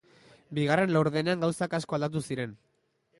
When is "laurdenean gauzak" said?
0.95-1.75